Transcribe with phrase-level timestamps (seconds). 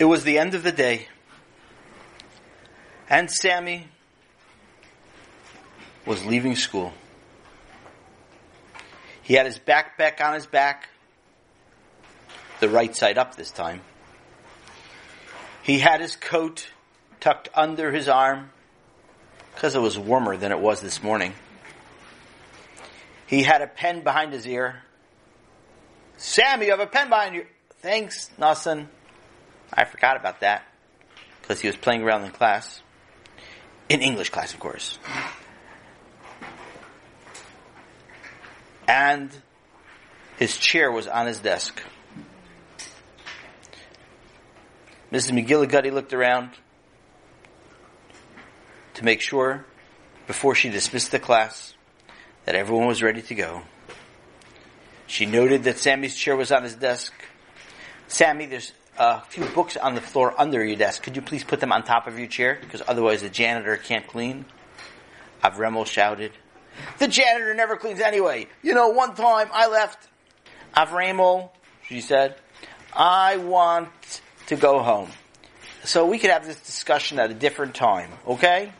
[0.00, 1.08] It was the end of the day.
[3.10, 3.86] And Sammy
[6.06, 6.94] was leaving school.
[9.20, 10.88] He had his backpack on his back,
[12.60, 13.82] the right side up this time.
[15.62, 16.68] He had his coat
[17.20, 18.52] tucked under his arm
[19.54, 21.34] because it was warmer than it was this morning.
[23.26, 24.82] He had a pen behind his ear.
[26.16, 27.44] Sammy, you have a pen behind you.
[27.82, 28.86] Thanks, Nasan.
[29.72, 30.64] I forgot about that
[31.40, 32.82] because he was playing around in class.
[33.88, 34.98] In English class, of course.
[38.86, 39.30] And
[40.38, 41.82] his chair was on his desk.
[45.12, 45.32] Mrs.
[45.32, 46.50] McGillicuddy looked around
[48.94, 49.64] to make sure,
[50.26, 51.74] before she dismissed the class,
[52.44, 53.62] that everyone was ready to go.
[55.06, 57.12] She noted that Sammy's chair was on his desk.
[58.06, 61.02] Sammy, there's a few books on the floor under your desk.
[61.02, 62.58] Could you please put them on top of your chair?
[62.60, 64.44] Because otherwise the janitor can't clean.
[65.42, 66.32] Avremel shouted.
[66.98, 68.46] The janitor never cleans anyway.
[68.62, 70.06] You know, one time I left
[70.76, 71.48] Avremel,
[71.88, 72.36] she said,
[72.92, 73.88] I want
[74.48, 75.08] to go home.
[75.84, 78.70] So we could have this discussion at a different time, okay?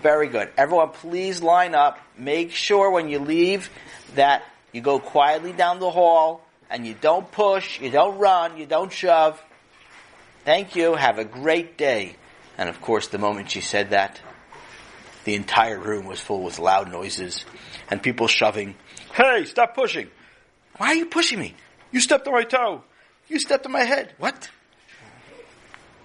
[0.00, 0.48] Very good.
[0.56, 1.98] Everyone, please line up.
[2.16, 3.68] Make sure when you leave
[4.14, 6.40] that you go quietly down the hall
[6.72, 9.40] and you don't push, you don't run, you don't shove.
[10.44, 10.94] Thank you.
[10.94, 12.16] Have a great day.
[12.56, 14.20] And of course, the moment she said that,
[15.24, 17.44] the entire room was full with loud noises
[17.90, 18.74] and people shoving.
[19.12, 20.08] Hey, stop pushing.
[20.78, 21.54] Why are you pushing me?
[21.92, 22.82] You stepped on my toe.
[23.28, 24.14] You stepped on my head.
[24.18, 24.50] What?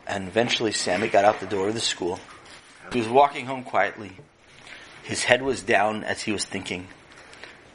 [0.06, 2.20] And eventually Sammy got out the door of the school.
[2.92, 4.12] He was walking home quietly.
[5.04, 6.88] His head was down as he was thinking.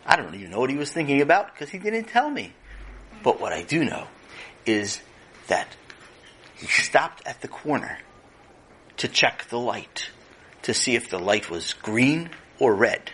[0.04, 2.52] I don't even know what he was thinking about because he didn't tell me.
[3.22, 4.06] But what I do know
[4.66, 5.00] is
[5.48, 5.68] that
[6.56, 7.98] he stopped at the corner
[8.98, 10.10] to check the light
[10.62, 13.10] to see if the light was green or red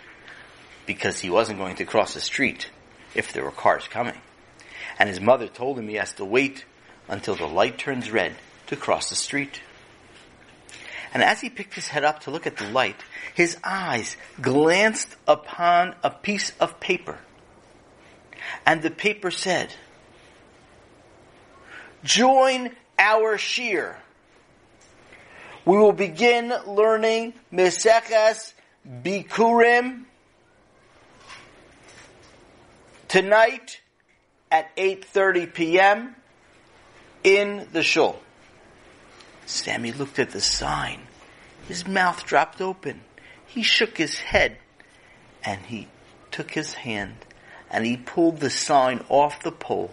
[0.87, 2.71] because he wasn't going to cross the street
[3.15, 4.19] if there were cars coming.
[4.99, 6.65] And his mother told him he has to wait
[7.09, 8.35] until the light turns red
[8.67, 9.61] to cross the street.
[11.15, 12.97] And as he picked his head up to look at the light,
[13.35, 17.19] his eyes glanced upon a piece of paper.
[18.67, 19.75] And the paper said,
[22.09, 23.95] Join our shiur.
[25.67, 28.55] We will begin learning Meseches
[28.89, 30.05] Bikurim
[33.09, 33.83] tonight
[34.51, 36.17] at 8.30 p.m.
[37.25, 38.19] in the shul.
[39.45, 41.03] Sammy looked at the sign.
[41.67, 43.03] His mouth dropped open.
[43.45, 44.57] He shook his head
[45.45, 45.89] and he
[46.31, 47.17] took his hand
[47.71, 49.91] and he pulled the sign off the pole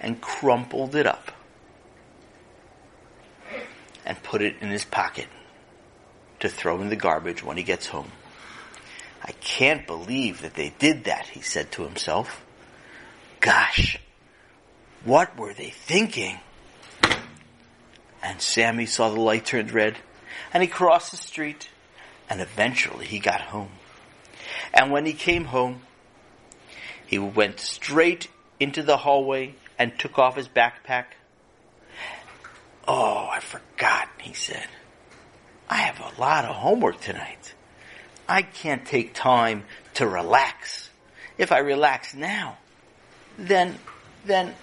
[0.00, 1.30] and crumpled it up
[4.04, 5.28] and put it in his pocket
[6.40, 8.10] to throw in the garbage when he gets home.
[9.22, 12.44] I can't believe that they did that, he said to himself.
[13.40, 13.98] Gosh,
[15.04, 16.38] what were they thinking?
[18.22, 19.96] And Sammy saw the light turned red,
[20.52, 21.68] and he crossed the street,
[22.28, 23.70] and eventually he got home.
[24.74, 25.82] And when he came home,
[27.06, 31.04] he went straight into the hallway and took off his backpack.
[32.86, 34.66] Oh, I forgot, he said.
[35.68, 37.54] I have a lot of homework tonight.
[38.28, 40.90] I can't take time to relax.
[41.38, 42.58] If I relax now,
[43.38, 43.78] then,
[44.24, 44.54] then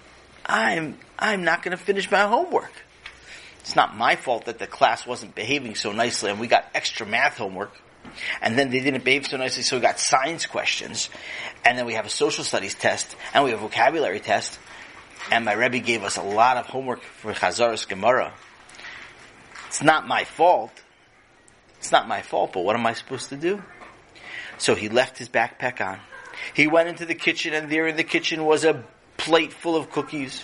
[0.45, 2.71] I'm, I'm not going to finish my homework.
[3.61, 7.05] It's not my fault that the class wasn't behaving so nicely and we got extra
[7.05, 7.73] math homework.
[8.41, 11.09] And then they didn't behave so nicely, so we got science questions.
[11.65, 14.57] And then we have a social studies test, and we have a vocabulary test.
[15.31, 18.33] And my Rebbe gave us a lot of homework for Chazaras Gemara.
[19.67, 20.71] It's not my fault.
[21.77, 23.61] It's not my fault, but what am I supposed to do?
[24.57, 25.99] So he left his backpack on.
[26.53, 28.83] He went into the kitchen, and there in the kitchen was a
[29.17, 30.43] plate full of cookies.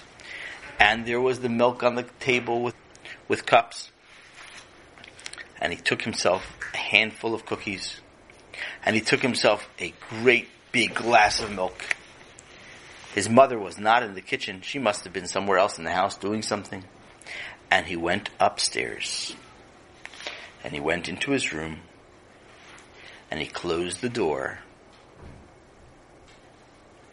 [0.79, 2.75] And there was the milk on the table with
[3.27, 3.91] with cups,
[5.59, 7.99] and he took himself a handful of cookies,
[8.85, 11.94] and he took himself a great big glass of milk.
[13.15, 14.59] His mother was not in the kitchen.
[14.59, 16.83] She must have been somewhere else in the house doing something.
[17.71, 19.33] And he went upstairs.
[20.65, 21.77] And he went into his room.
[23.31, 24.59] And he closed the door.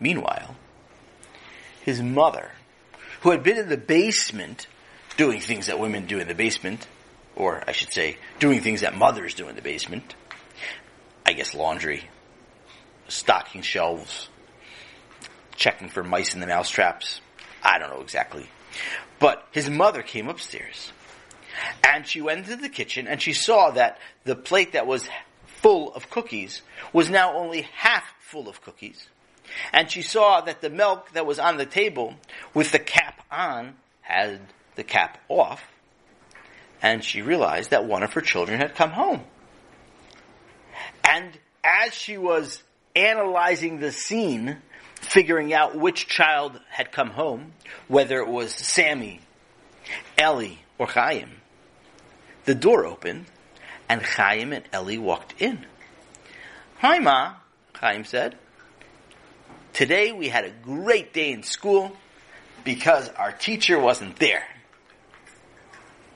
[0.00, 0.56] Meanwhile,
[1.82, 2.50] his mother,
[3.20, 4.66] who had been in the basement
[5.16, 6.88] doing things that women do in the basement,
[7.36, 10.16] or I should say, doing things that mothers do in the basement.
[11.24, 12.10] I guess laundry,
[13.06, 14.28] stocking shelves,
[15.62, 17.20] checking for mice in the mouse traps.
[17.62, 18.48] I don't know exactly.
[19.20, 20.92] But his mother came upstairs.
[21.84, 25.08] And she went into the kitchen and she saw that the plate that was
[25.46, 26.62] full of cookies
[26.92, 29.06] was now only half full of cookies.
[29.72, 32.14] And she saw that the milk that was on the table
[32.54, 34.40] with the cap on had
[34.74, 35.62] the cap off.
[36.80, 39.22] And she realized that one of her children had come home.
[41.04, 42.62] And as she was
[42.96, 44.58] analyzing the scene,
[45.02, 47.52] figuring out which child had come home,
[47.88, 49.20] whether it was Sammy,
[50.16, 51.30] Ellie, or Chaim,
[52.44, 53.26] the door opened,
[53.88, 55.66] and Chaim and Ellie walked in.
[56.78, 57.34] Hi, Ma,
[57.74, 58.36] Chaim said.
[59.72, 61.96] Today we had a great day in school
[62.64, 64.44] because our teacher wasn't there.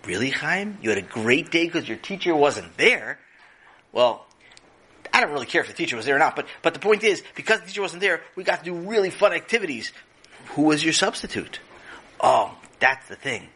[0.04, 0.78] Really, Chaim?
[0.82, 3.18] You had a great day because your teacher wasn't there?
[3.92, 4.25] Well,
[5.16, 7.02] I don't really care if the teacher was there or not, but, but the point
[7.02, 9.90] is, because the teacher wasn't there, we got to do really fun activities.
[10.48, 11.58] Who was your substitute?
[12.20, 13.48] Oh, that's the thing.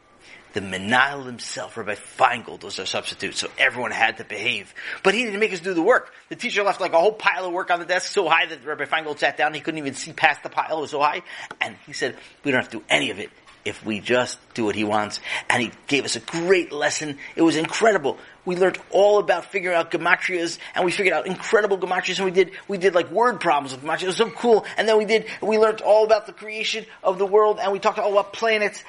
[0.54, 4.72] The Menahel himself, Rabbi Feingold, was our substitute, so everyone had to behave.
[5.02, 6.14] But he didn't make us do the work.
[6.30, 8.64] The teacher left like a whole pile of work on the desk so high that
[8.64, 11.20] Rabbi Feingold sat down, he couldn't even see past the pile, it was so high.
[11.60, 13.28] And he said, we don't have to do any of it
[13.66, 15.20] if we just do what he wants.
[15.50, 17.18] And he gave us a great lesson.
[17.36, 18.16] It was incredible.
[18.44, 22.30] We learned all about figuring out gematrias, and we figured out incredible gematrias, and we
[22.30, 24.02] did, we did like word problems with gematrias.
[24.04, 24.64] It was so cool.
[24.76, 27.78] And then we did, we learned all about the creation of the world, and we
[27.78, 28.82] talked all about planets.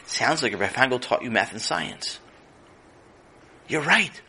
[0.00, 2.18] It sounds like Rabbi Feingold taught you math and science.
[3.68, 4.20] You're right.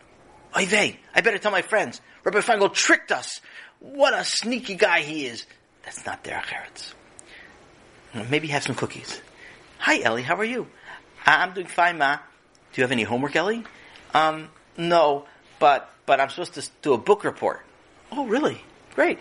[0.56, 2.00] Oy I better tell my friends.
[2.24, 3.42] Rabbi Feingold tricked us.
[3.80, 5.48] What a sneaky guy he is.
[5.84, 6.94] That's not derech eretz.
[8.30, 9.20] Maybe have some cookies.
[9.80, 10.22] Hi, Ellie.
[10.22, 10.68] How are you?
[11.26, 12.18] I'm doing fine, Ma.
[12.18, 13.64] Do you have any homework, Ellie?
[14.14, 15.26] Um, no,
[15.60, 17.62] but but I'm supposed to do a book report.
[18.12, 18.62] Oh, really?
[18.96, 19.20] Great.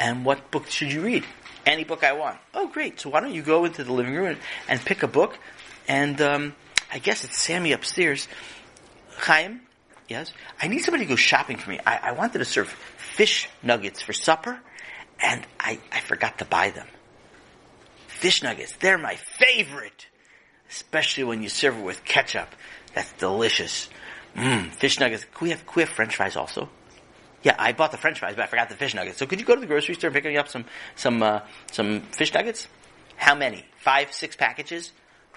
[0.00, 1.24] And what book should you read?
[1.66, 2.38] Any book I want.
[2.54, 3.00] Oh, great.
[3.00, 4.38] So why don't you go into the living room and,
[4.68, 5.38] and pick a book?
[5.86, 6.54] And um,
[6.92, 8.26] I guess it's Sammy upstairs.
[9.18, 9.60] Chaim,
[10.08, 10.32] yes.
[10.60, 11.78] I need somebody to go shopping for me.
[11.86, 14.58] I, I wanted to serve fish nuggets for supper,
[15.22, 16.88] and I, I forgot to buy them
[18.22, 18.76] fish nuggets.
[18.76, 20.06] They're my favorite.
[20.70, 22.48] Especially when you serve it with ketchup.
[22.94, 23.90] That's delicious.
[24.36, 25.24] Mmm, fish nuggets.
[25.24, 26.68] Can we have, can we have french fries also?
[27.42, 29.18] Yeah, I bought the french fries, but I forgot the fish nuggets.
[29.18, 30.64] So could you go to the grocery store and pick me up some,
[30.94, 31.40] some, uh,
[31.70, 32.68] some fish nuggets?
[33.16, 33.64] How many?
[33.78, 34.92] Five, six packages?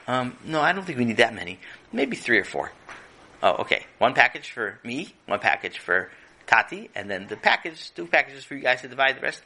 [0.08, 1.60] Um, no, I don't think we need that many.
[1.92, 2.72] Maybe three or four.
[3.42, 3.86] Oh, okay.
[3.98, 6.10] One package for me, one package for
[6.48, 9.42] Tati, and then the package, two packages for you guys to divide the rest.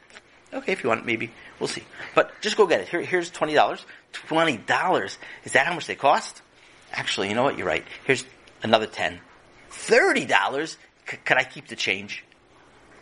[0.52, 1.84] Okay, if you want, maybe we'll see.
[2.14, 2.88] But just go get it.
[2.88, 3.84] Here, here's twenty dollars.
[4.12, 6.42] Twenty dollars is that how much they cost?
[6.92, 7.56] Actually, you know what?
[7.56, 7.84] You're right.
[8.04, 8.24] Here's
[8.62, 9.20] another ten.
[9.70, 10.76] Thirty dollars.
[11.08, 12.24] C- could I keep the change?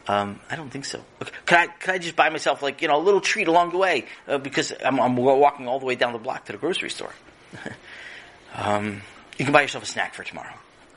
[0.06, 1.04] Um, I don't think so.
[1.20, 1.32] Okay.
[1.44, 3.78] Could I could I just buy myself like you know a little treat along the
[3.78, 6.88] way uh, because I'm, I'm, walking all the way down the block to the grocery
[6.88, 7.12] store.
[8.54, 9.02] um,
[9.36, 10.54] you can buy yourself a snack for tomorrow.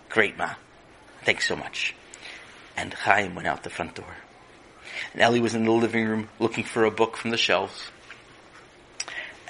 [0.09, 0.55] Great, ma.
[1.23, 1.93] Thanks so much.
[2.77, 4.15] And Chaim went out the front door.
[5.13, 7.91] And Ellie was in the living room looking for a book from the shelves.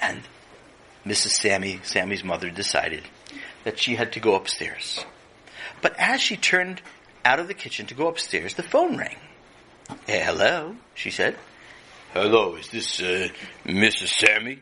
[0.00, 0.22] And
[1.06, 1.30] Mrs.
[1.30, 3.04] Sammy, Sammy's mother, decided
[3.64, 5.04] that she had to go upstairs.
[5.82, 6.80] But as she turned
[7.24, 9.16] out of the kitchen to go upstairs, the phone rang.
[10.06, 11.36] Hey, hello, she said.
[12.14, 13.28] Hello, is this uh,
[13.66, 14.08] Mrs.
[14.08, 14.60] Sammy?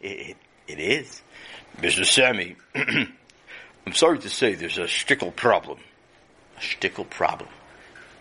[0.00, 0.36] It,
[0.66, 1.20] it is.
[1.78, 2.06] Mrs.
[2.06, 5.78] Sammy, I'm sorry to say there's a stickle problem.
[6.56, 7.50] A shtickle problem?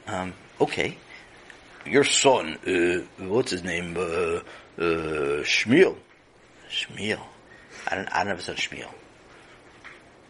[0.08, 0.98] Um, okay
[1.86, 4.42] your son, uh, what's his name, uh, uh,
[5.44, 5.98] Shmuel.
[6.70, 7.22] Shmuel.
[7.88, 8.92] I don't, I don't have a son Shmuel.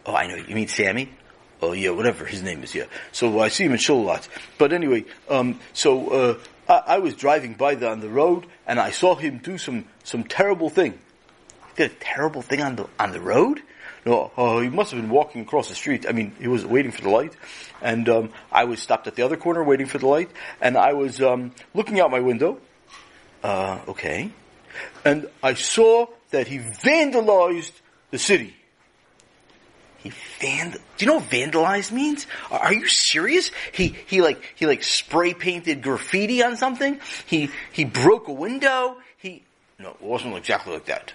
[0.06, 0.36] Oh, I know.
[0.36, 1.10] You mean Sammy?
[1.62, 2.74] Oh yeah, whatever his name is.
[2.74, 2.86] Yeah.
[3.12, 4.28] So I see him in shul a lot.
[4.58, 6.38] But anyway, um, so uh,
[6.68, 9.84] I, I, was driving by the, on the road and I saw him do some
[10.02, 10.98] some terrible thing.
[11.68, 13.62] He did a terrible thing on the on the road.
[14.04, 16.06] No, uh, he must have been walking across the street.
[16.08, 17.36] I mean, he was waiting for the light,
[17.80, 20.94] and um, I was stopped at the other corner waiting for the light, and I
[20.94, 22.58] was um, looking out my window.
[23.44, 24.32] Uh, okay.
[25.04, 27.72] And I saw that he vandalized
[28.10, 28.56] the city.
[30.02, 30.72] He vand.
[30.72, 32.26] Do you know what vandalize means?
[32.50, 33.50] Are you serious?
[33.72, 37.00] He he like he like spray painted graffiti on something.
[37.26, 38.96] He he broke a window.
[39.18, 39.42] He
[39.78, 41.12] no, it wasn't exactly like that.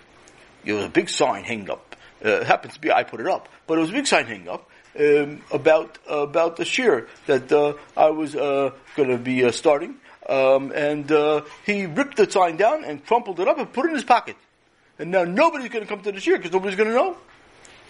[0.64, 1.88] It was a big sign hanging up
[2.24, 4.50] uh, happens to be I put it up, but it was a big sign hanging
[4.50, 9.44] up um, about uh, about the shiur that uh, I was uh, going to be
[9.44, 9.96] uh, starting,
[10.28, 13.90] um, and uh, he ripped the sign down and crumpled it up and put it
[13.90, 14.36] in his pocket.
[15.00, 17.18] And now nobody's going to come to the shiur because nobody's going to know.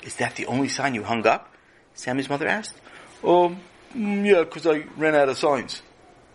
[0.03, 1.53] Is that the only sign you hung up?
[1.95, 2.75] Sammy's mother asked.
[3.23, 3.59] Um,
[3.93, 5.81] mm, yeah, because I ran out of signs.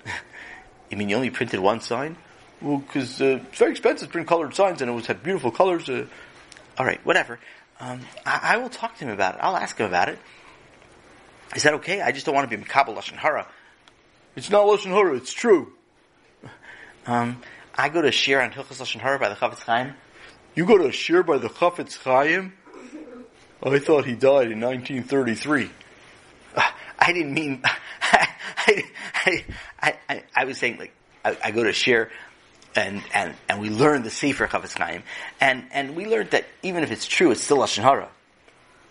[0.90, 2.16] you mean you only printed one sign?
[2.61, 5.88] Well, because it's very expensive to print colored signs, and it was had beautiful colors.
[5.88, 7.38] All right, whatever.
[7.81, 9.40] Um, I, I, will talk to him about it.
[9.42, 10.19] I'll ask him about it.
[11.57, 12.00] Is that okay?
[12.00, 13.49] I just don't want to be mekabel Lashon Hara.
[14.37, 15.73] It's not Lashon Hara, it's true.
[17.04, 17.42] Um,
[17.75, 19.95] I go to Shir on Hilchas Lashon Hara by the Chafetz Chaim.
[20.54, 22.52] You go to Shir by the Chafetz Chaim?
[23.64, 25.71] I thought he died in 1933.
[26.54, 26.62] Uh,
[26.99, 27.62] I didn't mean.
[28.64, 29.45] I,
[29.81, 30.92] I, I, I, was saying like
[31.25, 32.11] I, I go to Shir
[32.75, 35.02] and and and we learn the Sefer Chafetz Chaim,
[35.40, 38.09] and and we learned that even if it's true, it's still lashon hara.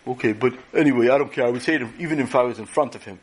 [0.08, 1.46] Okay, but anyway, I don't care.
[1.46, 3.20] I would say it even if I was in front of him.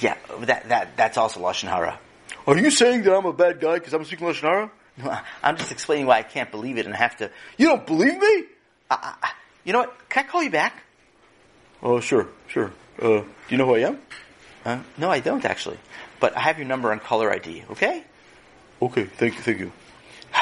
[0.00, 1.98] Yeah, that that that's also lashon hara.
[2.46, 4.70] Are you saying that I'm a bad guy because I'm speaking lashon hara?
[4.96, 7.30] No, I'm just explaining why I can't believe it and I have to.
[7.56, 8.44] You don't believe me?
[8.90, 9.32] I, I,
[9.66, 10.08] you know what?
[10.08, 10.80] Can I call you back?
[11.82, 12.72] Oh, sure, sure.
[12.98, 13.98] Uh, do you know who I am?
[14.64, 15.78] Uh, no, I don't actually.
[16.20, 17.64] But I have your number on caller ID.
[17.72, 18.04] Okay.
[18.80, 19.72] Okay, thank you, thank you.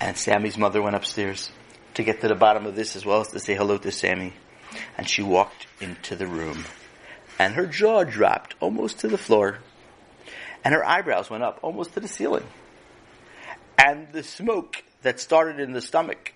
[0.00, 1.50] And Sammy's mother went upstairs
[1.92, 4.32] to get to the bottom of this as well as to say hello to Sammy.
[4.96, 6.64] And she walked into the room.
[7.38, 9.58] And her jaw dropped almost to the floor.
[10.64, 12.46] And her eyebrows went up almost to the ceiling.
[13.78, 16.32] And the smoke that started in the stomach,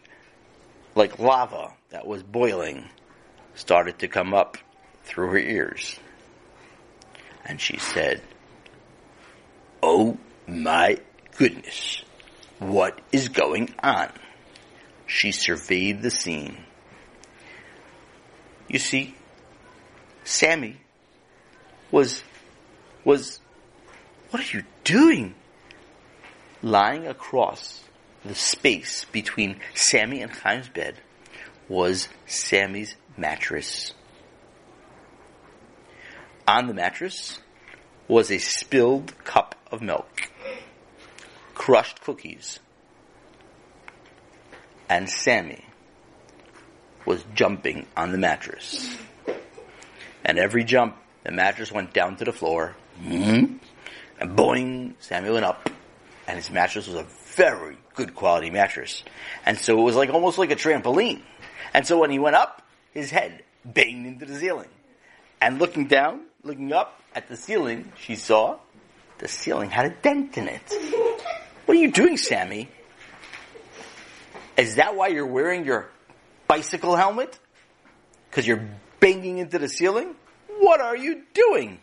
[0.94, 2.88] like lava that was boiling,
[3.54, 4.56] started to come up
[5.04, 5.98] through her ears.
[7.44, 8.22] And she said,
[9.82, 10.98] Oh my
[11.36, 12.02] goodness,
[12.58, 14.10] what is going on?
[15.06, 16.56] She surveyed the scene.
[18.68, 19.14] You see,
[20.24, 20.78] Sammy
[21.90, 22.22] was,
[23.04, 23.40] was,
[24.30, 25.34] what are you doing?
[26.62, 27.83] Lying across
[28.24, 30.96] the space between Sammy and Chaim's bed
[31.68, 33.92] was Sammy's mattress.
[36.46, 37.40] On the mattress
[38.08, 40.30] was a spilled cup of milk
[41.54, 42.60] crushed cookies.
[44.88, 45.64] And Sammy
[47.06, 48.94] was jumping on the mattress.
[50.24, 52.76] And every jump, the mattress went down to the floor.
[53.02, 53.56] Mm-hmm.
[54.20, 55.70] And boing, Sammy went up.
[56.26, 59.02] And his mattress was a very good quality mattress.
[59.46, 61.22] And so it was like almost like a trampoline.
[61.72, 64.68] And so when he went up, his head banged into the ceiling.
[65.40, 68.58] And looking down, looking up at the ceiling, she saw
[69.18, 70.62] the ceiling had a dent in it.
[71.66, 72.68] What are you doing, Sammy?
[74.56, 75.88] Is that why you're wearing your
[76.46, 77.38] bicycle helmet?
[78.30, 78.68] Because you're
[79.00, 80.14] banging into the ceiling?
[80.58, 81.80] What are you doing?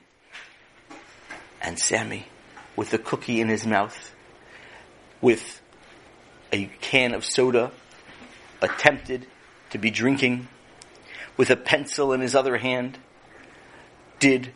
[1.61, 2.25] And Sammy,
[2.75, 4.15] with the cookie in his mouth,
[5.21, 5.60] with
[6.51, 7.71] a can of soda,
[8.61, 9.25] attempted
[9.71, 10.47] to be drinking,
[11.37, 12.97] with a pencil in his other hand,
[14.19, 14.51] did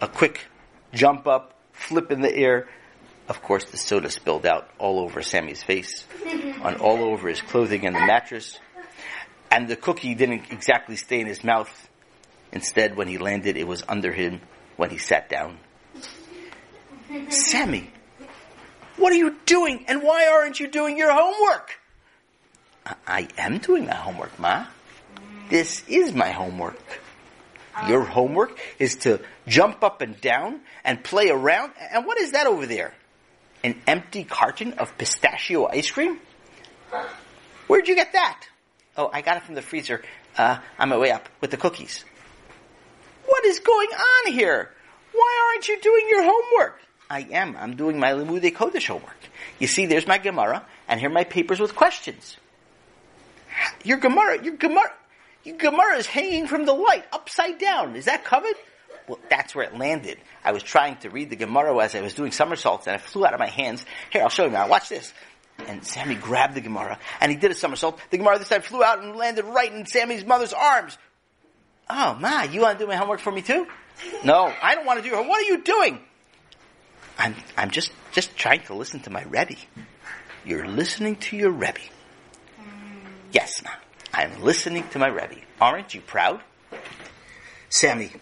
[0.00, 0.46] a quick
[0.92, 2.68] jump up, flip in the air,
[3.28, 6.06] of course, the soda spilled out all over Sammy's face,
[6.62, 8.58] on all over his clothing and the mattress.
[9.50, 11.88] And the cookie didn't exactly stay in his mouth.
[12.52, 14.40] Instead, when he landed, it was under him
[14.76, 15.58] when he sat down.
[17.28, 17.90] Sammy,
[18.96, 19.84] what are you doing?
[19.88, 21.78] And why aren't you doing your homework?
[23.06, 24.66] I, am doing my homework, Ma.
[25.48, 26.78] This is my homework.
[27.88, 31.72] Your homework is to jump up and down and play around.
[31.90, 32.94] And what is that over there?
[33.64, 36.18] an empty carton of pistachio ice cream?
[37.66, 38.46] Where'd you get that?
[38.96, 40.02] Oh, I got it from the freezer
[40.36, 42.04] uh, on my way up with the cookies.
[43.26, 44.70] What is going on here?
[45.12, 46.80] Why aren't you doing your homework?
[47.12, 47.58] I am.
[47.58, 49.18] I'm doing my Limude Kodesh homework.
[49.58, 52.38] You see, there's my Gemara, and here are my papers with questions.
[53.84, 54.90] Your Gemara, your Gemara,
[55.44, 57.96] your Gemara is hanging from the light, upside down.
[57.96, 58.54] Is that covered?
[59.06, 60.16] Well, that's where it landed.
[60.42, 63.26] I was trying to read the Gemara as I was doing somersaults and it flew
[63.26, 63.84] out of my hands.
[64.10, 64.66] Here, I'll show you now.
[64.68, 65.12] Watch this.
[65.66, 68.00] And Sammy grabbed the Gemara and he did a somersault.
[68.10, 70.96] The Gemara this time flew out and landed right in Sammy's mother's arms.
[71.90, 73.66] Oh, Ma, you want to do my homework for me too?
[74.24, 75.26] No, I don't want to do it.
[75.26, 76.00] What are you doing?
[77.18, 79.56] I'm, I'm just, just trying to listen to my Rebbe.
[80.44, 81.80] You're listening to your Rebbe.
[83.32, 83.70] Yes, Ma.
[84.12, 85.36] I'm listening to my Rebbe.
[85.60, 86.40] Aren't you proud?
[87.68, 88.12] Sammy,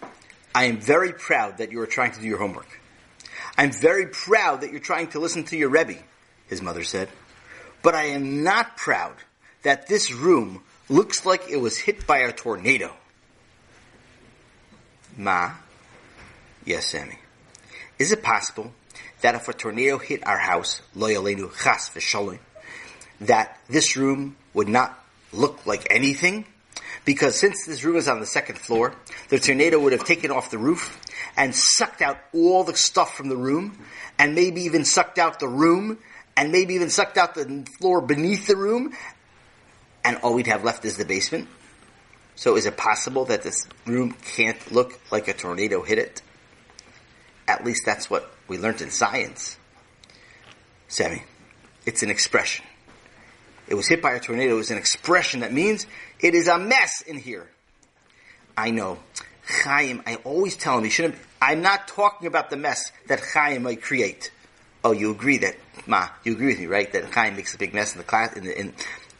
[0.53, 2.79] I am very proud that you are trying to do your homework.
[3.57, 5.97] I'm very proud that you're trying to listen to your Rebbe,
[6.47, 7.09] his mother said.
[7.81, 9.15] But I am not proud
[9.63, 12.93] that this room looks like it was hit by a tornado.
[15.17, 15.51] Ma?
[16.65, 17.17] Yes, Sammy.
[17.99, 18.73] Is it possible
[19.21, 22.39] that if a tornado hit our house, lo aleinu chas v'shalom,
[23.21, 24.97] that this room would not
[25.31, 26.45] look like anything?
[27.05, 28.93] Because since this room is on the second floor,
[29.29, 30.99] the tornado would have taken off the roof
[31.35, 33.77] and sucked out all the stuff from the room,
[34.19, 35.97] and maybe even sucked out the room,
[36.35, 38.93] and maybe even sucked out the floor beneath the room,
[40.03, 41.47] and all we'd have left is the basement.
[42.35, 46.21] So is it possible that this room can't look like a tornado hit it?
[47.47, 49.57] At least that's what we learned in science.
[50.89, 51.23] Sammy,
[51.85, 52.65] it's an expression.
[53.69, 54.55] It was hit by a tornado.
[54.55, 55.87] It was an expression that means
[56.19, 57.49] it is a mess in here.
[58.57, 58.99] I know.
[59.47, 61.15] Chaim, I always tell him he shouldn't.
[61.41, 64.31] I'm not talking about the mess that Chaim might create.
[64.83, 65.55] Oh, you agree that,
[65.87, 66.91] Ma, you agree with me, right?
[66.91, 68.73] That Chaim makes a big mess in the class, in the, in,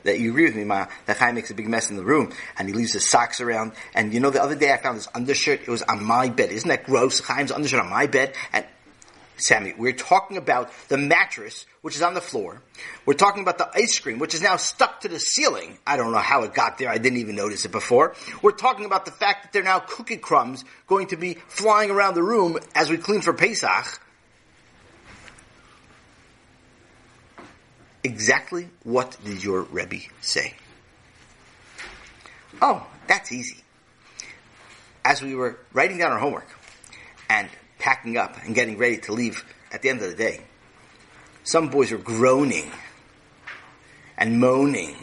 [0.03, 2.33] that you agree with me, Ma, that Chaim makes a big mess in the room,
[2.57, 5.07] and he leaves his socks around, and you know, the other day I found his
[5.15, 6.51] undershirt, it was on my bed.
[6.51, 7.21] Isn't that gross?
[7.25, 8.65] Chaim's undershirt on my bed, and
[9.37, 12.61] Sammy, we're talking about the mattress, which is on the floor.
[13.05, 15.79] We're talking about the ice cream, which is now stuck to the ceiling.
[15.85, 16.89] I don't know how it got there.
[16.89, 18.15] I didn't even notice it before.
[18.43, 21.89] We're talking about the fact that there are now cookie crumbs going to be flying
[21.89, 23.99] around the room as we clean for Pesach.
[28.03, 30.53] Exactly what did your Rebbe say?
[32.61, 33.57] Oh, that's easy.
[35.03, 36.47] As we were writing down our homework
[37.29, 37.49] and
[37.81, 40.41] packing up and getting ready to leave at the end of the day,
[41.43, 42.71] some boys were groaning
[44.17, 44.95] and moaning.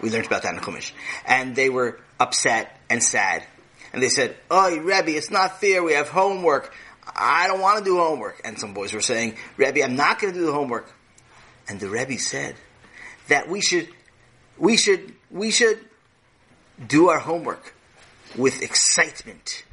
[0.00, 0.92] We learned about that in Chumash.
[1.26, 3.44] And they were upset and sad.
[3.92, 5.84] And they said, Oh, Rebbe, it's not fair.
[5.84, 6.74] We have homework.
[7.14, 8.40] I don't want to do homework.
[8.44, 10.90] And some boys were saying, Rebbe, I'm not going to do the homework.
[11.68, 12.56] And the Rebbe said
[13.28, 13.88] that we should,
[14.58, 15.78] we should, we should
[16.86, 17.74] do our homework
[18.34, 19.64] with excitement.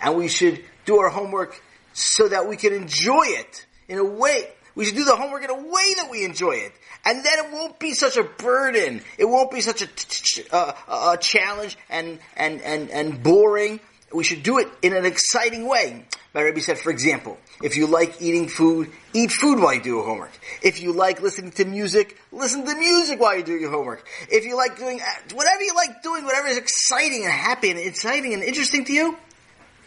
[0.00, 1.62] And we should do our homework
[2.00, 4.48] so that we can enjoy it in a way.
[4.74, 6.72] We should do the homework in a way that we enjoy it.
[7.04, 9.02] And then it won't be such a burden.
[9.18, 13.80] It won't be such a, uh, a challenge and, and, and, and boring.
[14.12, 16.04] We should do it in an exciting way.
[16.34, 19.90] My Rebbe said, for example, if you like eating food, eat food while you do
[19.90, 20.32] your homework.
[20.62, 24.06] If you like listening to music, listen to music while you do your homework.
[24.30, 25.00] If you like doing,
[25.32, 29.16] whatever you like doing, whatever is exciting and happy and exciting and interesting to you,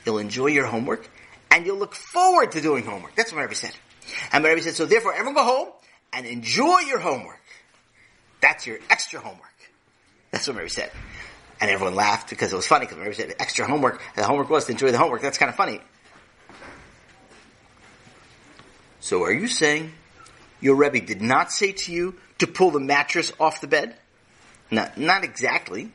[0.06, 1.10] you'll enjoy your homework
[1.54, 3.14] and you'll look forward to doing homework.
[3.16, 3.76] That's what Rebbe said.
[4.32, 5.68] And Rebbe said, so therefore everyone go home
[6.12, 7.40] and enjoy your homework.
[8.42, 9.54] That's your extra homework.
[10.32, 10.92] That's what Mary said.
[11.62, 14.02] And everyone laughed because it was funny because Mary said extra homework.
[14.16, 15.22] The homework was to enjoy the homework.
[15.22, 15.80] That's kind of funny.
[19.00, 19.94] So are you saying
[20.60, 23.96] your Rebbe did not say to you to pull the mattress off the bed?
[24.72, 25.92] No, not exactly.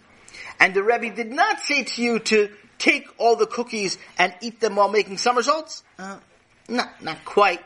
[0.61, 4.61] And the Rebbe did not say to you to take all the cookies and eat
[4.61, 5.83] them while making somersaults?
[5.99, 6.19] Uh,
[6.69, 7.61] not, not quite.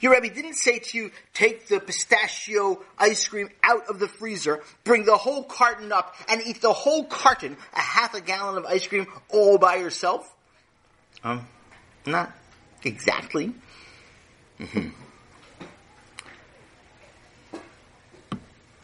[0.00, 4.62] Your Rebbe didn't say to you, take the pistachio ice cream out of the freezer,
[4.82, 8.64] bring the whole carton up, and eat the whole carton, a half a gallon of
[8.64, 10.34] ice cream, all by yourself?
[11.22, 11.46] Um,
[12.06, 12.32] not
[12.82, 13.52] exactly.
[14.58, 14.88] Mm-hmm.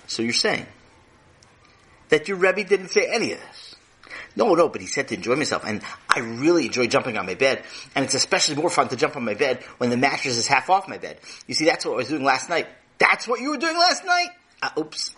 [0.07, 0.66] So you're saying
[2.11, 3.65] that your Rebbe didn't say any of this?
[4.37, 5.64] No, no, but he said to enjoy myself.
[5.64, 7.64] And I really enjoy jumping on my bed.
[7.94, 10.68] And it's especially more fun to jump on my bed when the mattress is half
[10.68, 11.18] off my bed.
[11.46, 12.68] You see, that's what I was doing last night.
[12.99, 14.29] That's what you were doing last night?
[14.62, 15.11] Uh, oops.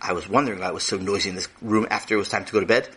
[0.00, 2.44] I was wondering why it was so noisy in this room after it was time
[2.44, 2.88] to go to bed.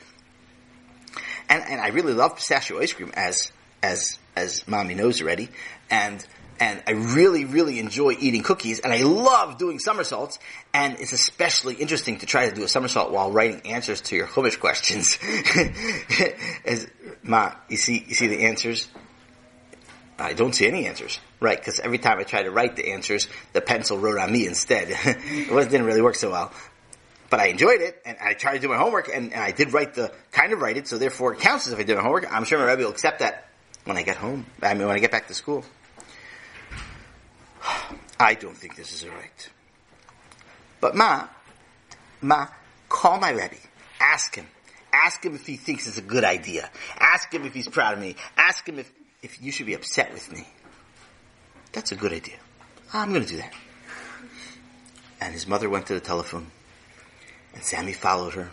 [1.48, 3.52] And, and I really love pistachio ice cream as,
[3.84, 5.50] as, as mommy knows already.
[5.92, 6.26] And
[6.60, 10.40] and I really, really enjoy eating cookies, and I love doing somersaults,
[10.74, 14.28] and it's especially interesting to try to do a somersault while writing answers to your
[14.28, 15.20] Chumash questions.
[16.66, 16.88] As,
[17.24, 18.88] Ma, you see, you see the answers?
[20.18, 21.58] I don't see any answers, right?
[21.58, 24.88] Because every time I try to write the answers, the pencil wrote on me instead.
[25.06, 26.54] it didn't really work so well.
[27.30, 29.74] But I enjoyed it, and I tried to do my homework, and, and I did
[29.74, 32.04] write the, kind of write it, so therefore it counts as if I did my
[32.04, 32.32] homework.
[32.32, 33.50] I'm sure my Rebbe will accept that
[33.84, 34.46] when I get home.
[34.62, 35.66] I mean, when I get back to school.
[38.20, 39.50] I don't think this is right.
[40.80, 41.28] But Ma,
[42.22, 42.48] Ma,
[42.90, 43.56] call my Rebbe.
[44.00, 44.48] Ask him.
[44.94, 46.70] Ask him if he thinks it's a good idea.
[46.98, 48.16] Ask him if he's proud of me.
[48.38, 50.48] Ask him if, if you should be upset with me.
[51.74, 52.38] That's a good idea.
[52.94, 53.54] I'm going to do that.
[55.20, 56.48] And his mother went to the telephone.
[57.54, 58.50] And Sammy followed her.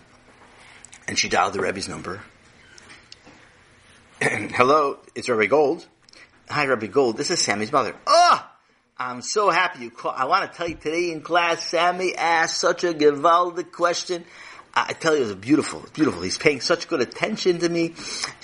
[1.07, 2.23] And she dialed the Rebbe's number.
[4.21, 5.87] Hello, it's Rebbe Gold.
[6.49, 7.17] Hi, Rebbe Gold.
[7.17, 7.95] This is Sammy's mother.
[8.07, 8.22] Oh!
[9.05, 9.93] I'm so happy you.
[10.05, 14.25] I want to tell you today in class, Sammy asked such a gewaldic question.
[14.75, 15.83] I tell you, it was beautiful.
[15.83, 16.23] It's beautiful.
[16.23, 17.95] He's paying such good attention to me,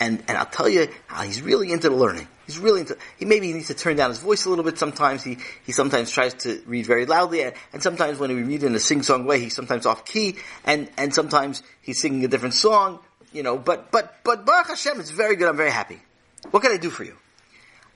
[0.01, 0.89] and and I'll tell you,
[1.23, 2.27] he's really into the learning.
[2.45, 2.99] He's really into.
[3.19, 4.79] He maybe he needs to turn down his voice a little bit.
[4.79, 8.65] Sometimes he he sometimes tries to read very loudly, and, and sometimes when we read
[8.65, 12.29] in a sing song way, he's sometimes off key, and and sometimes he's singing a
[12.29, 12.99] different song.
[13.33, 15.49] You know, but but but Baruch Hashem, it's very good.
[15.49, 16.01] I'm very happy.
[16.51, 17.17] What can I do for you?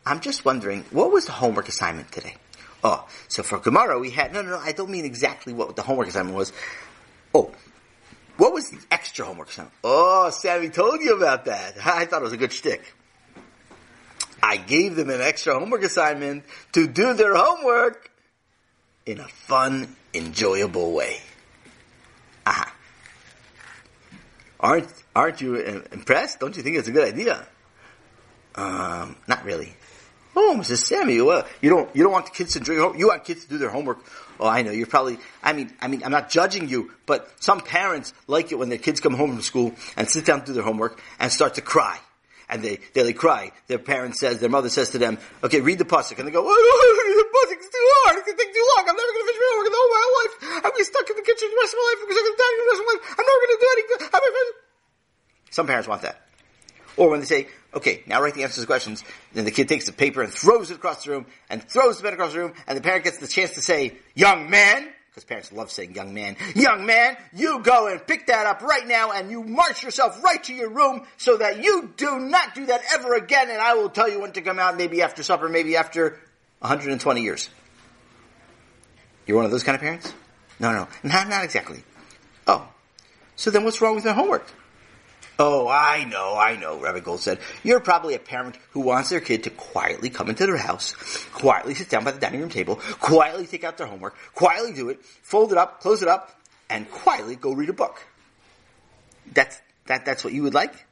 [0.07, 2.37] I'm just wondering, what was the homework assignment today?
[2.85, 5.83] Oh, so for Gemara we had, no, no, no, I don't mean exactly what the
[5.83, 6.53] homework assignment was.
[7.35, 7.53] Oh,
[8.37, 9.75] what was the extra homework assignment?
[9.85, 11.75] Oh, Sammy told you about that.
[11.85, 12.83] I thought it was a good shtick.
[14.42, 18.11] I gave them an extra homework assignment to do their homework
[19.07, 21.21] in a fun, enjoyable way.
[22.45, 22.75] Aha.
[24.59, 25.57] Aren't, aren't you
[25.92, 26.40] impressed?
[26.40, 27.47] Don't you think it's a good idea?
[28.55, 29.75] Um, not really.
[30.35, 30.85] Oh, Mrs.
[30.85, 32.99] Sammy, well, you don't you don't want the kids to drink.
[32.99, 33.99] You want kids to do their homework.
[34.40, 34.71] Oh, I know.
[34.71, 35.18] You're probably.
[35.42, 38.79] I mean, I mean, I'm not judging you, but some parents like it when their
[38.79, 41.61] kids come home from school and sit down to do their homework and start to
[41.61, 41.99] cry.
[42.49, 43.53] And they, they, they cry.
[43.66, 46.18] Their parent says, their mother says to them, okay, read the pasuk.
[46.18, 48.18] And they go, oh, the pasuk's too hard.
[48.18, 48.85] It's to take too long.
[48.88, 50.35] I'm never going to finish my homework in whole my life.
[50.61, 52.37] I'm to be stuck in the kitchen the rest of my life because I'm to
[52.37, 53.05] die the rest of my life.
[53.16, 54.01] I'm never going to do anything.
[55.53, 56.21] Some parents want that.
[56.97, 59.68] Or when they say, okay, now write the answers to the questions, then the kid
[59.68, 62.40] takes the paper and throws it across the room, and throws the pen across the
[62.40, 65.94] room, and the parent gets the chance to say, young man, because parents love saying
[65.94, 69.82] young man, young man, you go and pick that up right now, and you march
[69.82, 73.58] yourself right to your room, so that you do not do that ever again, and
[73.58, 76.18] I will tell you when to come out, maybe after supper, maybe after
[76.61, 77.50] 120 years.
[79.26, 80.12] You're one of those kind of parents?
[80.58, 81.82] No, no, not, not exactly.
[82.46, 82.68] Oh.
[83.37, 84.46] So then what's wrong with their homework?
[85.44, 87.40] Oh, I know, I know, Rabbi Gold said.
[87.64, 90.94] You're probably a parent who wants their kid to quietly come into their house,
[91.33, 94.88] quietly sit down by the dining room table, quietly take out their homework, quietly do
[94.88, 96.31] it, fold it up, close it up,
[96.70, 98.07] and quietly go read a book.
[99.35, 100.87] That's, that, that's what you would like?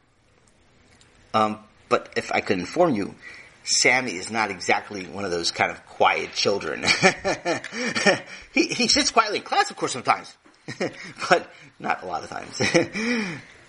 [1.33, 3.15] Um, but if I could inform you,
[3.63, 6.83] Sammy is not exactly one of those kind of quiet children.
[8.53, 10.37] he, he sits quietly in class, of course, sometimes.
[11.29, 12.61] but not a lot of times.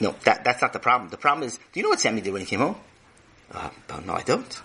[0.00, 1.10] No, that, that's not the problem.
[1.10, 2.76] The problem is, do you know what Sammy did when he came home?
[3.50, 3.70] Uh,
[4.04, 4.62] no, I don't.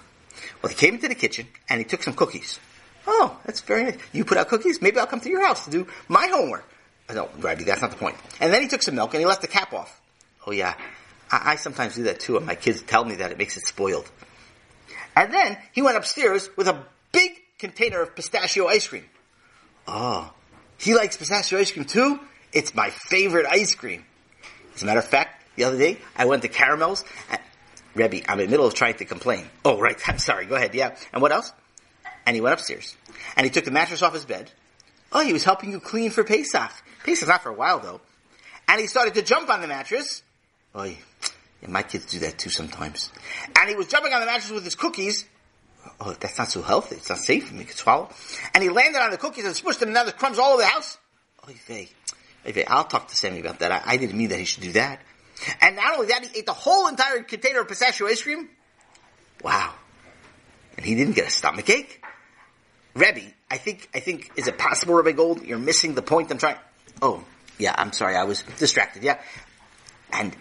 [0.62, 2.60] Well, he came into the kitchen and he took some cookies.
[3.08, 3.98] Oh, that's very nice.
[4.12, 4.82] You put out cookies?
[4.82, 6.68] Maybe I'll come to your house to do my homework.
[7.14, 8.16] No, Rabbi, that's not the point.
[8.40, 10.02] And then he took some milk and he left the cap off.
[10.48, 10.76] Oh yeah,
[11.30, 13.64] I, I sometimes do that too, and my kids tell me that it makes it
[13.66, 14.10] spoiled.
[15.16, 19.06] And then he went upstairs with a big container of pistachio ice cream.
[19.88, 20.32] Oh,
[20.78, 22.20] he likes pistachio ice cream too?
[22.52, 24.06] It's my favorite ice cream.
[24.76, 27.04] As a matter of fact, the other day I went to Caramels.
[27.30, 27.42] And,
[27.96, 29.48] Rebbe, I'm in the middle of trying to complain.
[29.64, 30.00] Oh, right.
[30.08, 30.46] I'm sorry.
[30.46, 30.74] Go ahead.
[30.74, 30.96] Yeah.
[31.12, 31.52] And what else?
[32.26, 32.96] And he went upstairs.
[33.36, 34.52] And he took the mattress off his bed.
[35.12, 36.72] Oh, he was helping you clean for Pesach.
[37.04, 38.02] Pesach's not for a while though.
[38.68, 40.24] And he started to jump on the mattress.
[40.74, 40.96] Oh, yeah,
[41.68, 43.12] my kids do that too sometimes.
[43.60, 45.26] And he was jumping on the mattress with his cookies.
[46.00, 46.96] Oh, that's not so healthy.
[46.96, 48.10] It's not safe for me to swallow.
[48.54, 50.62] And he landed on the cookies and smushed them and now there's crumbs all over
[50.62, 50.98] the house.
[51.46, 51.90] Oh, they.
[52.68, 53.72] I'll talk to Sammy about that.
[53.72, 55.02] I, I, didn't mean that he should do that.
[55.62, 58.50] And not only that, he ate the whole entire container of pistachio ice cream.
[59.42, 59.74] Wow.
[60.78, 62.04] And he didn't get a stomach ache.
[62.96, 65.44] Rebbe, I think, I think, is it possible, Rebbe Gold?
[65.44, 66.58] You're missing the point I'm trying.
[67.02, 67.24] Oh,
[67.58, 69.20] yeah, I'm sorry, I was distracted, yeah.
[70.12, 70.36] And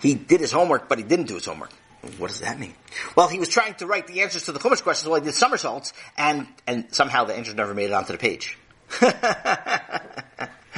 [0.00, 1.70] he did his homework, but he didn't do his homework.
[2.18, 2.74] What does that mean?
[3.16, 5.34] Well, he was trying to write the answers to the Chumash questions while he did
[5.34, 8.58] somersaults, and, and somehow the answers never made it onto the page.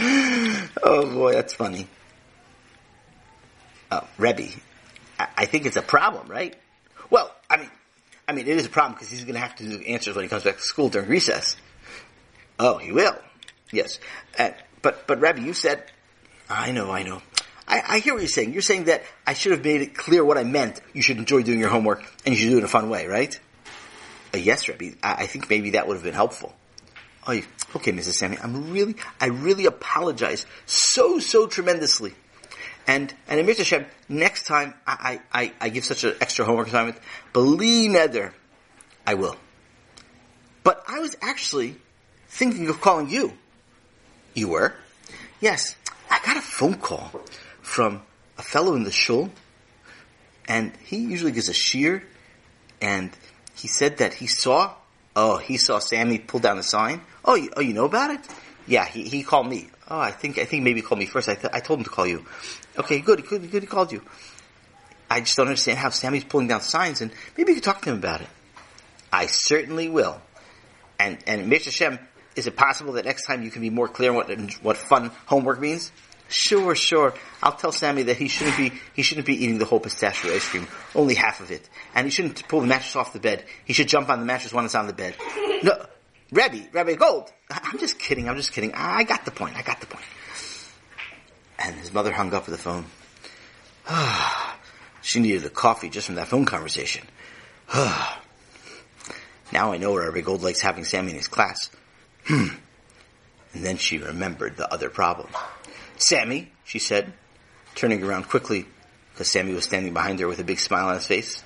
[0.82, 1.88] oh boy, that's funny.
[3.90, 4.48] Oh, Rebbe,
[5.18, 6.54] I, I think it's a problem, right?
[7.10, 7.70] Well, I mean,
[8.28, 10.24] I mean, it is a problem because he's going to have to do answers when
[10.24, 11.56] he comes back to school during recess.
[12.58, 13.16] Oh, he will.
[13.72, 13.98] Yes.
[14.38, 14.50] Uh,
[14.82, 15.84] but, but Rebbe, you said,
[16.48, 17.22] I know, I know.
[17.68, 18.52] I, I, hear what you're saying.
[18.52, 20.80] You're saying that I should have made it clear what I meant.
[20.92, 23.06] You should enjoy doing your homework and you should do it in a fun way,
[23.06, 23.38] right?
[24.32, 24.96] Uh, yes, Rebbe.
[25.02, 26.54] I, I think maybe that would have been helpful.
[27.28, 28.14] Okay, Mrs.
[28.14, 32.14] Sammy, I'm really, I really apologize so, so tremendously.
[32.86, 36.98] And, and Amir Hashem, next time I, I, I give such an extra homework assignment,
[37.32, 38.32] bli neder,
[39.06, 39.36] I will.
[40.62, 41.76] But I was actually
[42.28, 43.32] thinking of calling you.
[44.34, 44.74] You were?
[45.40, 45.74] Yes.
[46.08, 47.10] I got a phone call
[47.60, 48.02] from
[48.38, 49.30] a fellow in the shul,
[50.46, 52.02] and he usually gives a shiur,
[52.80, 53.10] and
[53.56, 54.74] he said that he saw
[55.18, 57.00] Oh, he saw Sammy pull down the sign.
[57.26, 58.20] Oh, you, oh, you know about it?
[58.66, 59.68] Yeah, he, he called me.
[59.88, 61.28] Oh, I think I think maybe he called me first.
[61.28, 62.24] I th- I told him to call you.
[62.78, 63.62] Okay, good, good, good.
[63.62, 64.02] He called you.
[65.08, 67.90] I just don't understand how Sammy's pulling down signs, and maybe you could talk to
[67.90, 68.28] him about it.
[69.12, 70.20] I certainly will.
[70.98, 71.70] And and Mr.
[71.70, 71.98] Shem,
[72.34, 75.12] is it possible that next time you can be more clear on what what fun
[75.26, 75.92] homework means?
[76.28, 77.14] Sure, sure.
[77.40, 80.48] I'll tell Sammy that he shouldn't be he shouldn't be eating the whole pistachio ice
[80.48, 83.44] cream, only half of it, and he shouldn't pull the mattress off the bed.
[83.64, 85.14] He should jump on the mattress when it's on the bed.
[85.62, 85.86] No,
[86.30, 87.32] Rebbe, Rebbe Gold.
[87.50, 88.28] I'm just kidding.
[88.28, 88.72] I'm just kidding.
[88.74, 89.56] I got the point.
[89.56, 90.04] I got the point.
[91.58, 92.84] And his mother hung up the phone.
[95.02, 97.06] she needed a coffee just from that phone conversation.
[97.74, 98.12] now
[99.52, 101.70] I know where Rebbe Gold likes having Sammy in his class.
[102.24, 102.48] Hmm.
[103.54, 105.28] And then she remembered the other problem.
[105.96, 107.12] Sammy, she said,
[107.74, 108.66] turning around quickly
[109.12, 111.42] because Sammy was standing behind her with a big smile on his face.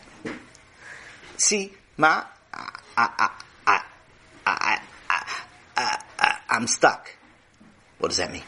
[1.37, 3.31] See, Ma, I, I,
[4.59, 7.11] I, I, I, I'm stuck.
[7.99, 8.43] What does that mean?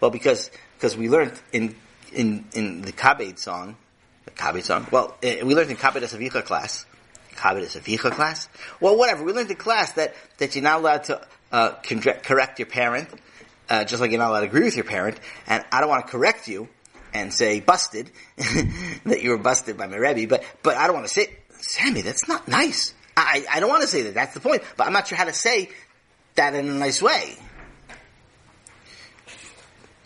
[0.00, 1.76] Well, because because we learned in
[2.12, 3.76] in in the Kabed song,
[4.24, 4.86] the Kabed song.
[4.90, 6.84] Well, eh, we learned in Kabed Es Avicha class.
[7.36, 8.48] Kabed Es Avicha class.
[8.80, 9.24] Well, whatever.
[9.24, 11.72] We learned in class that that you're not allowed to uh,
[12.22, 13.08] correct your parent,
[13.68, 15.18] uh, just like you're not allowed to agree with your parent.
[15.46, 16.68] And I don't want to correct you
[17.14, 21.06] and say busted that you were busted by my rebbe, but but I don't want
[21.06, 22.02] to say Sammy.
[22.02, 22.94] That's not nice.
[23.16, 24.14] I I don't want to say that.
[24.14, 24.62] That's the point.
[24.76, 25.70] But I'm not sure how to say
[26.34, 27.36] that in a nice way.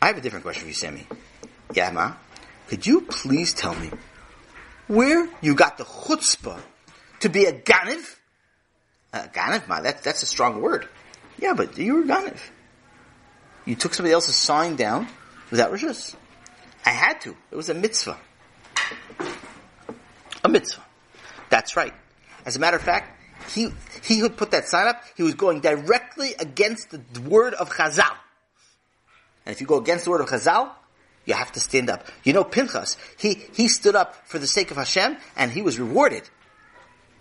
[0.01, 1.07] I have a different question for you, Sammy.
[1.75, 2.15] Yeah, ma.
[2.69, 3.91] Could you please tell me
[4.89, 6.61] where you got the chutzpah
[7.21, 8.17] to be a ganiv?
[9.13, 9.81] A uh, ganiv, ma.
[9.81, 10.89] That, that's a strong word.
[11.39, 12.39] Yeah, but you were ganiv.
[13.65, 15.09] You took somebody else's sign down
[15.51, 16.15] without rishus.
[16.85, 17.37] I had to.
[17.51, 18.19] It was a mitzvah.
[20.45, 20.85] A mitzvah.
[21.51, 21.95] That's right.
[22.47, 23.11] As a matter of fact,
[23.51, 23.69] he,
[24.03, 28.17] he who put that sign up, he was going directly against the word of Chazal.
[29.45, 30.71] And if you go against the word of Chazal,
[31.27, 32.07] you have to stand up.
[32.23, 35.79] You know Pinchas, he, he stood up for the sake of Hashem, and he was
[35.79, 36.23] rewarded.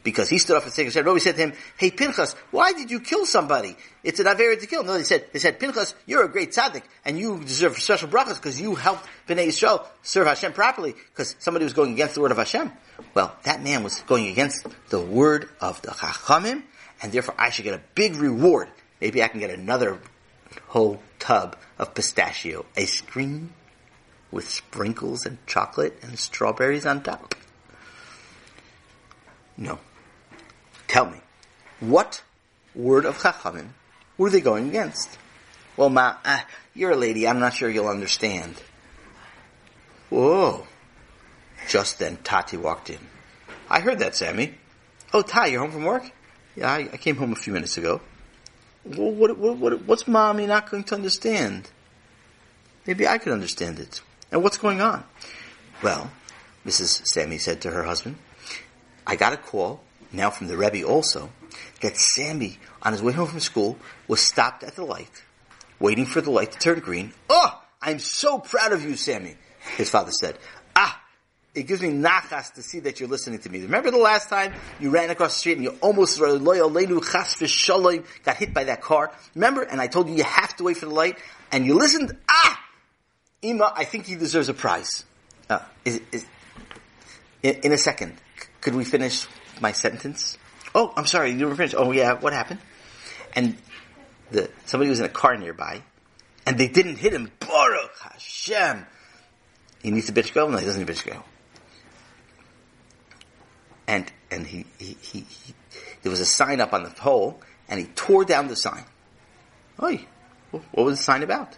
[0.05, 1.03] Because he stood up for the sake said
[1.35, 3.75] to him, hey Pinchas, why did you kill somebody?
[4.03, 4.83] It's an Avera to kill.
[4.83, 8.35] No, they said, they said, Pinchas, you're a great tzaddik, and you deserve special brachas
[8.35, 12.29] because you helped Bnei Yisrael serve Hashem properly, because somebody was going against the word
[12.29, 12.71] of Hashem.
[13.15, 16.61] Well, that man was going against the word of the Chachamim,
[17.01, 18.69] and therefore I should get a big reward.
[19.01, 19.99] Maybe I can get another
[20.67, 23.55] whole tub of pistachio ice cream
[24.29, 27.33] with sprinkles and chocolate and strawberries on top.
[29.57, 29.79] No.
[30.87, 31.19] Tell me,
[31.79, 32.23] what
[32.73, 33.69] word of Chachamim
[34.17, 35.17] were they going against?
[35.77, 36.41] Well, Ma, uh,
[36.73, 37.27] you're a lady.
[37.27, 38.55] I'm not sure you'll understand.
[40.09, 40.67] Whoa.
[41.67, 42.99] Just then, Tati walked in.
[43.69, 44.53] I heard that, Sammy.
[45.13, 46.03] Oh, Ty, you're home from work?
[46.55, 48.01] Yeah, I, I came home a few minutes ago.
[48.85, 51.69] Well, what, what, what, what's mommy not going to understand?
[52.85, 54.01] Maybe I could understand it.
[54.31, 55.03] And what's going on?
[55.81, 56.11] Well,
[56.65, 57.05] Mrs.
[57.07, 58.17] Sammy said to her husband,
[59.07, 59.81] I got a call,
[60.15, 61.29] now from the Rebbe also,
[61.81, 65.23] that Sammy, on his way home from school, was stopped at the light,
[65.79, 67.13] waiting for the light to turn green.
[67.29, 69.35] Oh, I'm so proud of you, Sammy,
[69.77, 70.37] his father said.
[70.75, 71.01] Ah,
[71.53, 73.61] it gives me nachas to see that you're listening to me.
[73.61, 76.37] Remember the last time you ran across the street and you almost got
[78.35, 79.11] hit by that car?
[79.35, 79.61] Remember?
[79.61, 81.17] And I told you you have to wait for the light,
[81.51, 82.17] and you listened.
[82.29, 82.61] Ah,
[83.41, 85.05] Ima, I think he deserves a prize.
[85.49, 86.25] Uh, is, is,
[87.43, 88.17] in, in, a second,
[88.59, 89.27] could we finish
[89.61, 90.37] my sentence?
[90.73, 91.73] Oh, I'm sorry, you didn't finish.
[91.75, 92.59] Oh yeah, what happened?
[93.35, 93.57] And
[94.31, 95.81] the somebody was in a car nearby,
[96.45, 97.31] and they didn't hit him.
[97.39, 98.85] Baruch Hashem.
[99.81, 100.47] He needs a bitch go?
[100.49, 101.23] No, he doesn't need a bitch go
[103.87, 105.53] and and he, he, he, he,
[106.01, 107.39] there was a sign up on the pole,
[107.69, 108.83] and he tore down the sign.
[109.81, 110.05] Oi,
[110.51, 111.57] what was the sign about?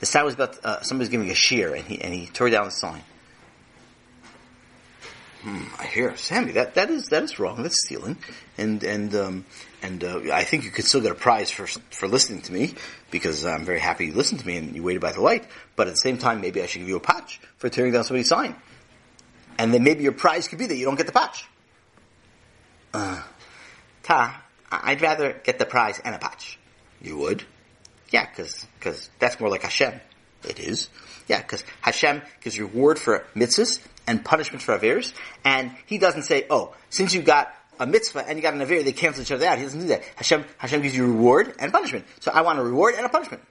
[0.00, 2.50] The sign was about uh, somebody was giving a shiur, and he and he tore
[2.50, 3.02] down the sign.
[5.42, 6.52] Hmm, I hear Sammy.
[6.52, 7.62] That that is that is wrong.
[7.62, 8.18] That's stealing,
[8.58, 9.44] and and um,
[9.82, 12.74] and uh, I think you could still get a prize for for listening to me
[13.10, 15.46] because I'm very happy you listened to me and you waited by the light.
[15.76, 18.04] But at the same time, maybe I should give you a patch for tearing down
[18.04, 18.54] somebody's sign,
[19.56, 21.46] and then maybe your prize could be that you don't get the patch.
[22.92, 23.22] Uh,
[24.02, 26.58] ta, I'd rather get the prize and a patch.
[27.00, 27.44] You would?
[28.10, 30.00] Yeah, cause, cause that's more like Hashem.
[30.44, 30.88] It is.
[31.30, 35.14] Yeah, cause Hashem gives reward for mitzvahs and punishment for avers,
[35.44, 38.82] and he doesn't say, oh, since you got a mitzvah and you got an aver,
[38.82, 39.56] they cancel each other out.
[39.56, 40.02] He doesn't do that.
[40.16, 42.04] Hashem, Hashem gives you reward and punishment.
[42.18, 43.44] So I want a reward and a punishment.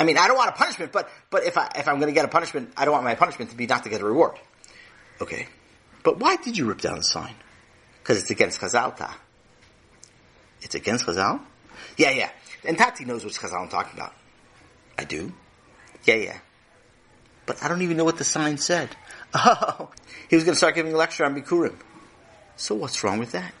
[0.00, 2.24] I mean, I don't want a punishment, but, but if I, if I'm gonna get
[2.24, 4.38] a punishment, I don't want my punishment to be not to get a reward.
[5.20, 5.46] Okay.
[6.04, 7.34] But why did you rip down the sign?
[8.02, 9.14] Because it's against Chazal.
[10.62, 11.42] It's against Chazal?
[11.98, 12.30] Yeah, yeah.
[12.64, 14.14] And Tati knows which Chazal I'm talking about.
[14.96, 15.34] I do?
[16.04, 16.38] Yeah, yeah.
[17.46, 18.90] But I don't even know what the sign said.
[19.36, 19.90] Oh,
[20.30, 21.74] he was going to start giving a lecture on Bikurim.
[22.54, 23.52] So what's wrong with that?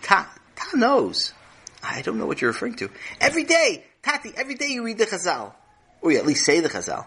[0.00, 1.34] Ta, Ta knows.
[1.82, 2.88] I don't know what you're referring to.
[3.20, 5.52] Every day, Tati, every day you read the Chazal.
[6.00, 7.04] Or you at least say the Chazal.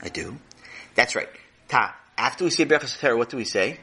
[0.00, 0.38] I do.
[0.94, 1.28] That's right.
[1.68, 3.80] Ta, after we say Berachas what do we say?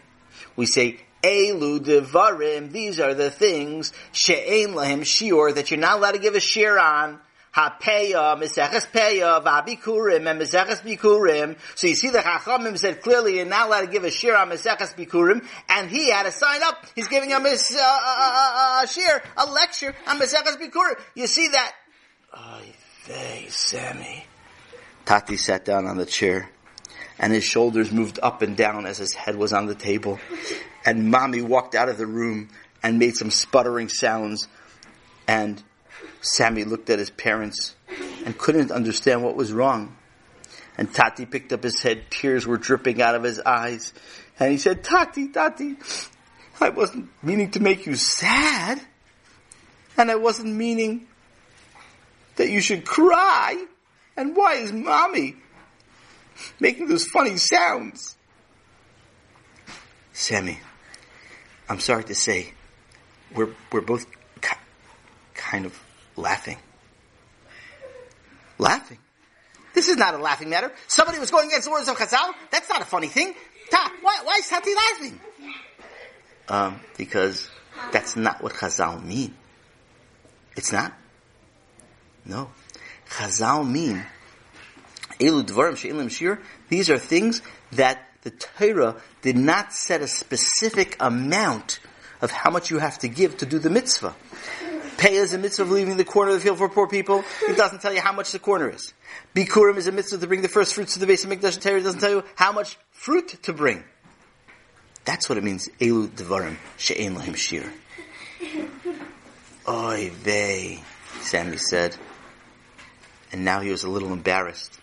[0.55, 6.13] We say, Elu devarim, these are the things, she'ein lahem shiur, that you're not allowed
[6.13, 7.19] to give a shir on.
[7.55, 11.57] Hapeya, Peya, Vabikurim, and Bikurim.
[11.75, 14.49] So you see the Chachamim said clearly you're not allowed to give a shir on
[14.49, 16.85] Meseches Bikurim, and he had to sign up.
[16.95, 20.99] He's giving a, uh, uh, uh, shir, a lecture on Meseches Bikurim.
[21.15, 21.73] You see that?
[23.05, 24.25] Hey, Sammy.
[25.05, 26.51] Tati sat down on the chair,
[27.17, 30.19] and his shoulders moved up and down as his head was on the table.
[30.85, 32.49] And mommy walked out of the room
[32.83, 34.47] and made some sputtering sounds.
[35.27, 35.61] And
[36.21, 37.75] Sammy looked at his parents
[38.25, 39.95] and couldn't understand what was wrong.
[40.77, 43.93] And Tati picked up his head, tears were dripping out of his eyes.
[44.39, 45.75] And he said, Tati, Tati,
[46.61, 48.81] I wasn't meaning to make you sad.
[49.97, 51.07] And I wasn't meaning
[52.37, 53.61] that you should cry.
[54.15, 55.35] And why is mommy
[56.59, 58.15] making those funny sounds?
[60.13, 60.59] Sammy,
[61.67, 62.53] I'm sorry to say,
[63.35, 64.05] we're, we're both
[64.41, 64.55] ki-
[65.33, 65.77] kind of
[66.19, 66.57] laughing.
[68.57, 68.97] Laughing?
[69.73, 70.71] This is not a laughing matter.
[70.87, 72.33] Somebody was going against the words of Chazal.
[72.51, 73.33] That's not a funny thing.
[73.71, 75.19] Ta, why, why is Tati laughing?
[76.47, 77.49] Um, because
[77.91, 79.35] that's not what Chazal mean.
[80.55, 80.93] It's not.
[82.25, 82.49] No.
[83.09, 84.03] Chazal mean,
[85.19, 90.97] Elu Dvarim She'ilim Shiur, these are things that the Torah did not set a specific
[90.99, 91.79] amount
[92.21, 94.15] of how much you have to give to do the mitzvah.
[94.99, 97.23] Peah is a mitzvah of leaving the corner of the field for poor people.
[97.47, 98.93] It doesn't tell you how much the corner is.
[99.33, 101.55] Bikurim is a mitzvah to bring the first fruits to the Beis HaMikdash.
[101.55, 103.83] The Torah doesn't tell you how much fruit to bring.
[105.05, 105.69] That's what it means.
[105.79, 107.71] Elu Dvarim She'en Lahim Shiur.
[109.67, 110.83] Oy vey,
[111.21, 111.95] Sammy said.
[113.31, 114.79] And now he was a little embarrassed.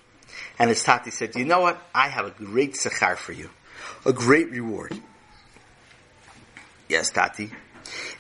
[0.58, 1.78] And his tati said, you know what?
[1.94, 3.50] I have a great sechar for you.
[4.06, 4.98] A great reward.
[6.88, 7.50] Yes, Tati.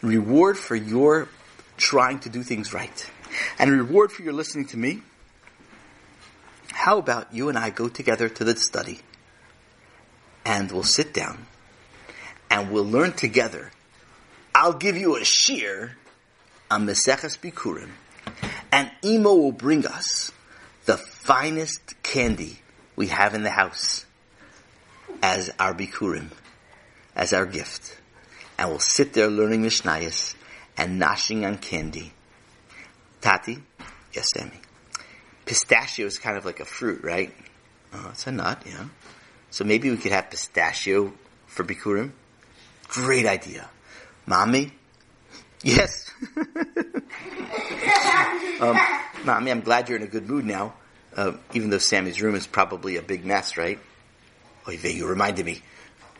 [0.02, 1.28] Reward for your
[1.76, 3.10] trying to do things right.
[3.58, 5.02] And reward for your listening to me.
[6.72, 9.00] How about you and I go together to the study
[10.44, 11.46] and we'll sit down
[12.50, 13.72] and we'll learn together.
[14.54, 15.92] I'll give you a shiur
[16.70, 17.90] on Meseches Bikurim
[18.72, 20.32] and Ima will bring us
[20.84, 22.58] the finest candy
[22.94, 24.06] we have in the house
[25.22, 26.30] as our Bikurim,
[27.14, 27.96] as our gift.
[28.58, 30.34] And we'll sit there learning Mishnayos
[30.76, 32.12] and noshing on candy.
[33.20, 33.58] Tati?
[34.12, 34.60] Yes, Sammy.
[35.44, 37.32] Pistachio is kind of like a fruit, right?
[37.92, 38.86] Oh, it's a nut, yeah.
[39.50, 41.12] So maybe we could have pistachio
[41.46, 42.12] for Bikurim.
[42.88, 43.68] Great idea.
[44.26, 44.72] Mommy?
[45.62, 46.10] Yes.
[48.60, 48.76] um,
[49.24, 50.74] Mommy, I'm glad you're in a good mood now.
[51.16, 53.78] Uh, even though Sammy's room is probably a big mess, right?
[54.66, 55.62] Vey, you reminded me.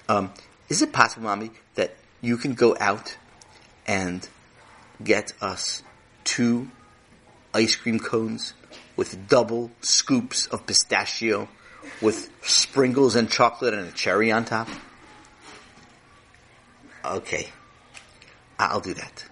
[0.09, 0.33] Um,
[0.69, 3.17] is it possible, Mommy, that you can go out
[3.87, 4.27] and
[5.03, 5.83] get us
[6.25, 6.71] two
[7.53, 8.55] ice cream cones
[8.97, 11.49] with double scoops of pistachio
[12.01, 14.69] with sprinkles and chocolate and a cherry on top?
[17.05, 17.49] Okay.
[18.59, 19.25] I'll do that.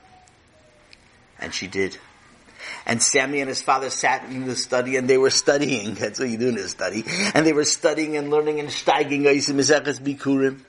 [1.38, 1.98] And she did.
[2.87, 5.94] And Sammy and his father sat in the study and they were studying.
[6.00, 7.05] That's what you do in a study.
[7.35, 9.24] And they were studying and learning and steiging
[9.98, 10.61] Bikurim.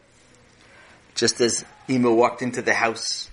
[1.14, 3.30] Just as Ima walked into the house,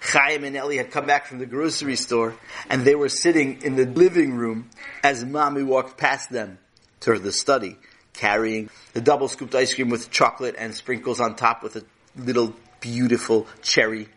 [0.00, 2.34] Chaim and Ellie had come back from the grocery store
[2.68, 4.70] and they were sitting in the living room
[5.02, 6.58] as mommy walked past them
[7.00, 7.76] to the study,
[8.12, 11.84] carrying the double scooped ice cream with chocolate and sprinkles on top with a
[12.16, 14.08] little beautiful cherry.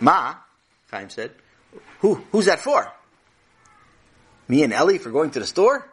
[0.00, 0.36] Ma,
[0.90, 1.32] Chaim said,
[2.00, 2.90] who, who's that for?
[4.46, 5.90] Me and Ellie for going to the store?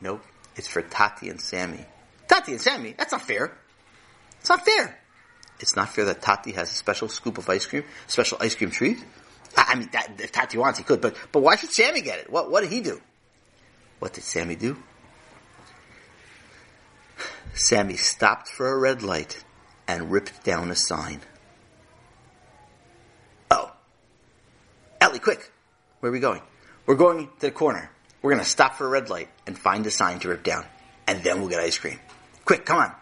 [0.00, 0.22] Nope,
[0.56, 1.84] it's for Tati and Sammy.
[2.28, 2.94] Tati and Sammy?
[2.96, 3.56] That's not fair.
[4.40, 4.98] It's not fair.
[5.60, 8.70] It's not fair that Tati has a special scoop of ice cream, special ice cream
[8.70, 9.02] treat.
[9.56, 12.18] I I mean, that, if Tati wants, he could, but, but why should Sammy get
[12.18, 12.30] it?
[12.30, 13.00] What, what did he do?
[13.98, 14.76] What did Sammy do?
[17.54, 19.42] Sammy stopped for a red light
[19.88, 21.20] and ripped down a sign.
[23.50, 23.72] Oh.
[25.00, 25.50] Ellie, quick.
[26.00, 26.42] Where are we going?
[26.84, 27.90] We're going to the corner.
[28.20, 30.66] We're going to stop for a red light and find a sign to rip down.
[31.06, 31.98] And then we'll get ice cream.
[32.44, 32.92] Quick, come on.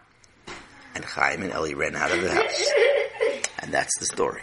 [0.94, 2.72] And Chaim and Ellie ran out of the house.
[3.60, 4.42] And that's the story.